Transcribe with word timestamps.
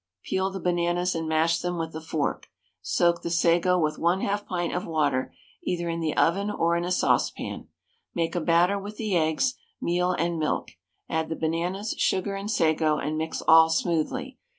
Peel 0.23 0.49
the 0.49 0.59
bananas 0.59 1.13
and 1.13 1.29
mash 1.29 1.59
them 1.59 1.77
with 1.77 1.95
a 1.95 2.01
fork. 2.01 2.47
Soak 2.81 3.21
the 3.21 3.29
sago 3.29 3.77
with 3.77 3.99
1/2 3.99 4.47
pint 4.47 4.73
of 4.73 4.87
water, 4.87 5.31
either 5.61 5.89
in 5.89 5.99
the 5.99 6.17
oven 6.17 6.49
or 6.49 6.75
in 6.75 6.83
a 6.83 6.91
saucepan. 6.91 7.67
Make 8.15 8.33
a 8.33 8.41
batter 8.41 8.79
with 8.79 8.97
the 8.97 9.15
eggs, 9.15 9.59
meal, 9.79 10.13
and 10.13 10.39
milk; 10.39 10.71
add 11.07 11.29
the 11.29 11.35
bananas, 11.35 11.93
sugar, 11.99 12.33
and 12.33 12.49
sago, 12.49 12.97
and 12.97 13.15
mix 13.15 13.43
all 13.47 13.69
smoothly. 13.69 14.39